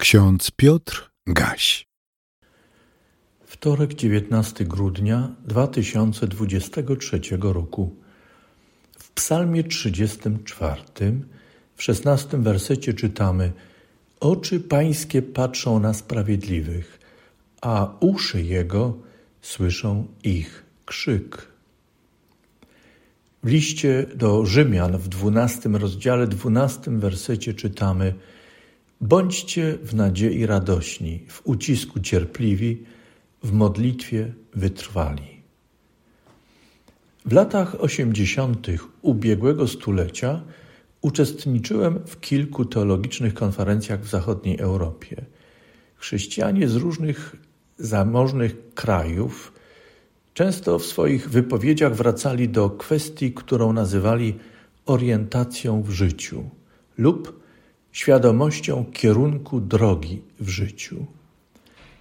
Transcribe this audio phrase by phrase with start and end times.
[0.00, 1.86] Ksiądz Piotr Gaś.
[3.44, 7.96] Wtorek 19 grudnia 2023 roku.
[8.98, 10.82] W Psalmie 34,
[11.74, 13.52] w 16 wersecie czytamy:
[14.20, 16.98] Oczy Pańskie patrzą na sprawiedliwych,
[17.60, 18.98] a uszy Jego
[19.42, 21.48] słyszą ich krzyk.
[23.42, 28.14] W liście do Rzymian w 12 rozdziale, 12 wersecie czytamy:
[29.00, 32.84] Bądźcie w nadziei radośni, w ucisku cierpliwi,
[33.42, 35.40] w modlitwie wytrwali.
[37.26, 40.42] W latach osiemdziesiątych ubiegłego stulecia
[41.00, 45.24] uczestniczyłem w kilku teologicznych konferencjach w zachodniej Europie.
[45.96, 47.36] Chrześcijanie z różnych
[47.78, 49.52] zamożnych krajów
[50.34, 54.38] często w swoich wypowiedziach wracali do kwestii, którą nazywali
[54.86, 56.50] orientacją w życiu
[56.98, 57.40] lub
[57.92, 61.06] świadomością kierunku drogi w życiu.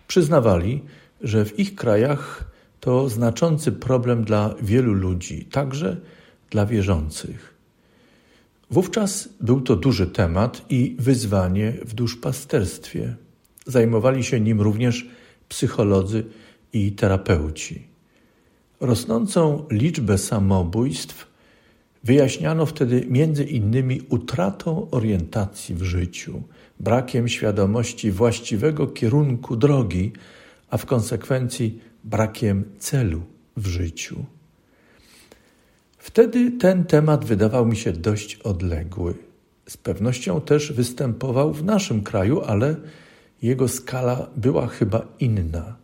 [0.08, 0.82] Przyznawali,
[1.22, 5.98] że w ich krajach to znaczący problem dla wielu ludzi, także
[6.50, 7.54] dla wierzących.
[8.72, 13.16] Wówczas był to duży temat i wyzwanie w duszpasterstwie.
[13.66, 15.08] Zajmowali się nim również
[15.50, 16.26] psycholodzy
[16.74, 17.88] i terapeuci.
[18.80, 21.29] Rosnącą liczbę samobójstw
[22.04, 26.44] Wyjaśniano wtedy między innymi utratą orientacji w życiu,
[26.80, 30.12] brakiem świadomości właściwego kierunku drogi,
[30.70, 33.22] a w konsekwencji brakiem celu
[33.58, 34.26] w życiu.
[35.98, 39.14] Wtedy ten temat wydawał mi się dość odległy.
[39.68, 42.76] Z pewnością też występował w naszym kraju, ale
[43.42, 45.76] jego skala była chyba inna.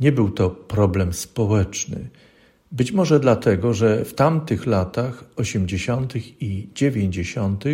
[0.00, 2.08] Nie był to problem społeczny
[2.72, 6.16] być może dlatego, że w tamtych latach 80.
[6.16, 7.64] i 90.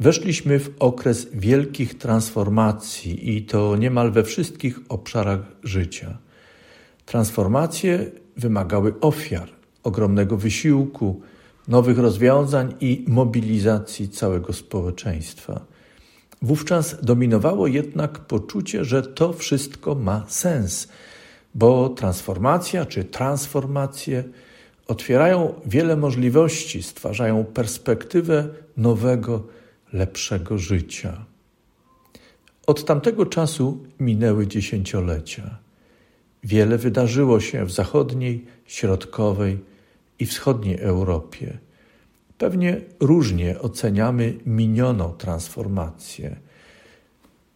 [0.00, 6.18] weszliśmy w okres wielkich transformacji i to niemal we wszystkich obszarach życia.
[7.06, 9.48] Transformacje wymagały ofiar,
[9.82, 11.20] ogromnego wysiłku,
[11.68, 15.66] nowych rozwiązań i mobilizacji całego społeczeństwa.
[16.42, 20.88] Wówczas dominowało jednak poczucie, że to wszystko ma sens
[21.54, 24.24] bo transformacja czy transformacje
[24.86, 29.42] otwierają wiele możliwości, stwarzają perspektywę nowego,
[29.92, 31.24] lepszego życia.
[32.66, 35.58] Od tamtego czasu minęły dziesięciolecia.
[36.44, 39.58] Wiele wydarzyło się w zachodniej, środkowej
[40.18, 41.58] i wschodniej Europie.
[42.38, 46.36] Pewnie różnie oceniamy minioną transformację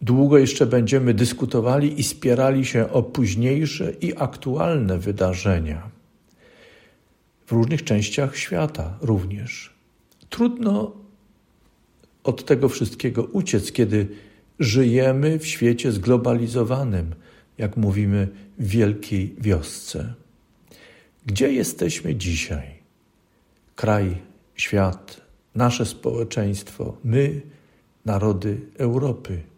[0.03, 5.89] Długo jeszcze będziemy dyskutowali i spierali się o późniejsze i aktualne wydarzenia.
[7.45, 9.73] W różnych częściach świata również.
[10.29, 10.91] Trudno
[12.23, 14.07] od tego wszystkiego uciec, kiedy
[14.59, 17.15] żyjemy w świecie zglobalizowanym,
[17.57, 18.27] jak mówimy
[18.59, 20.13] w wielkiej wiosce.
[21.25, 22.67] Gdzie jesteśmy dzisiaj?
[23.75, 24.17] Kraj,
[24.55, 25.21] świat,
[25.55, 27.41] nasze społeczeństwo, my,
[28.05, 29.52] narody Europy.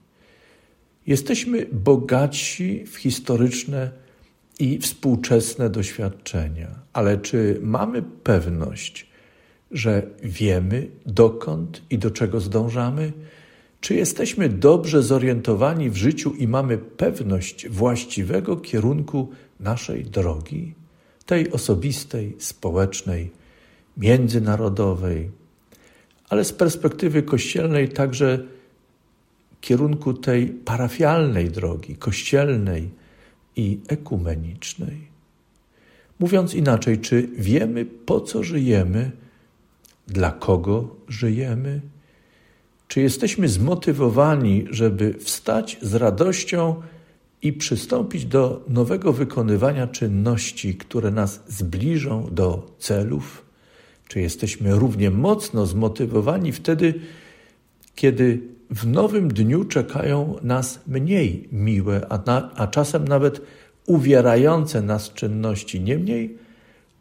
[1.07, 3.91] Jesteśmy bogaci w historyczne
[4.59, 9.07] i współczesne doświadczenia, ale czy mamy pewność,
[9.71, 13.13] że wiemy dokąd i do czego zdążamy?
[13.81, 19.29] Czy jesteśmy dobrze zorientowani w życiu i mamy pewność właściwego kierunku
[19.59, 20.73] naszej drogi,
[21.25, 23.31] tej osobistej, społecznej,
[23.97, 25.31] międzynarodowej,
[26.29, 28.43] ale z perspektywy kościelnej także
[29.66, 32.90] kierunku tej parafialnej drogi, kościelnej
[33.56, 35.08] i ekumenicznej.
[36.20, 39.12] Mówiąc inaczej, czy wiemy, po co żyjemy,
[40.08, 41.81] dla kogo żyjemy?
[42.88, 46.82] Czy jesteśmy zmotywowani, żeby wstać z radością
[47.42, 53.46] i przystąpić do nowego wykonywania czynności, które nas zbliżą do celów?
[54.08, 56.94] Czy jesteśmy równie mocno zmotywowani wtedy,
[57.96, 63.41] kiedy w nowym dniu czekają nas mniej miłe, a, na, a czasem nawet
[63.85, 65.82] uwierające nas czynności.
[65.82, 66.38] Niemniej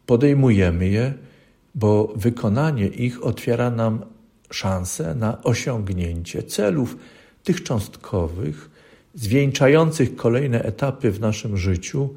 [0.06, 1.14] podejmujemy je,
[1.74, 4.04] bo wykonanie ich otwiera nam
[4.50, 6.96] szansę na osiągnięcie celów
[7.44, 8.70] tych cząstkowych,
[9.14, 12.14] zwieńczających kolejne etapy w naszym życiu,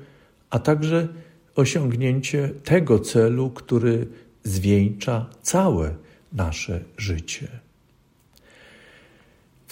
[0.49, 1.07] a także
[1.55, 4.07] osiągnięcie tego celu, który
[4.43, 5.95] zwieńcza całe
[6.33, 7.66] nasze życie.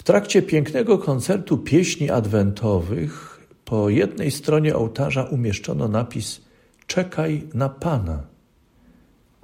[0.06, 6.42] Trakcie pięknego koncertu pieśni adwentowych po jednej stronie ołtarza umieszczono napis
[6.88, 8.24] Czekaj na Pana.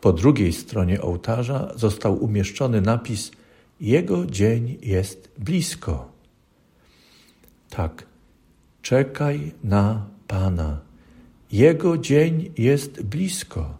[0.01, 3.31] Po drugiej stronie ołtarza został umieszczony napis
[3.79, 6.11] Jego dzień jest blisko.
[7.69, 8.05] Tak,
[8.81, 10.79] czekaj na Pana.
[11.51, 13.77] Jego dzień jest blisko.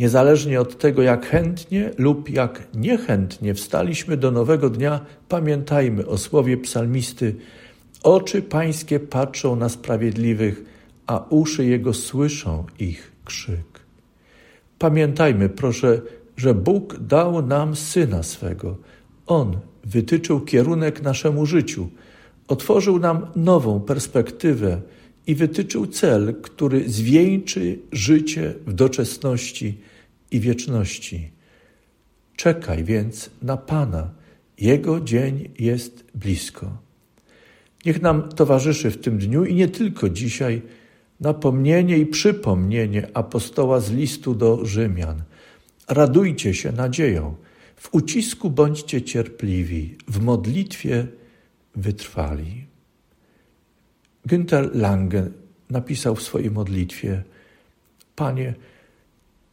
[0.00, 6.56] Niezależnie od tego, jak chętnie lub jak niechętnie wstaliśmy do nowego dnia, pamiętajmy o słowie
[6.56, 7.34] psalmisty:
[8.02, 10.64] Oczy Pańskie patrzą na sprawiedliwych,
[11.06, 13.80] a uszy Jego słyszą ich krzyk.
[14.78, 16.00] Pamiętajmy, proszę,
[16.36, 18.76] że Bóg dał nam syna swego.
[19.26, 21.88] On wytyczył kierunek naszemu życiu,
[22.48, 24.80] otworzył nam nową perspektywę
[25.30, 29.78] i wytyczył cel, który zwieńczy życie w doczesności
[30.30, 31.30] i wieczności.
[32.36, 34.10] Czekaj więc na Pana,
[34.58, 36.78] Jego dzień jest blisko.
[37.86, 40.62] Niech nam towarzyszy w tym dniu i nie tylko dzisiaj
[41.20, 45.22] napomnienie i przypomnienie apostoła z listu do Rzymian.
[45.88, 47.34] Radujcie się nadzieją,
[47.76, 51.06] w ucisku bądźcie cierpliwi, w modlitwie
[51.76, 52.69] wytrwali.
[54.26, 55.30] Günther Lange
[55.70, 57.22] napisał w swojej modlitwie:
[58.16, 58.54] Panie,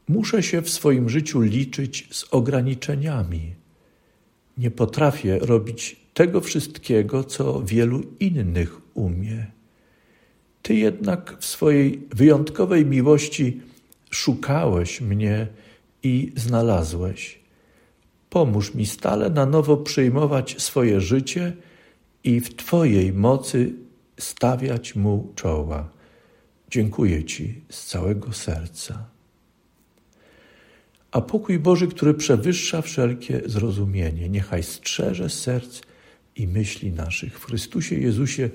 [0.07, 3.55] muszę się w swoim życiu liczyć z ograniczeniami.
[4.57, 9.45] Nie potrafię robić tego wszystkiego, co wielu innych umie.
[10.61, 13.61] Ty jednak w swojej wyjątkowej miłości
[14.09, 15.47] szukałeś mnie
[16.03, 17.39] i znalazłeś.
[18.29, 21.53] Pomóż mi stale na nowo przyjmować swoje życie
[22.23, 23.73] i w Twojej mocy
[24.19, 25.89] stawiać mu czoła.
[26.69, 29.05] Dziękuję Ci z całego serca.
[31.11, 35.81] A pokój Boży, który przewyższa wszelkie zrozumienie, niechaj strzeże serc
[36.35, 38.49] i myśli naszych w Chrystusie Jezusie,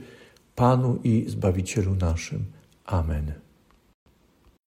[0.54, 2.44] Panu i Zbawicielu naszym.
[2.84, 3.32] Amen.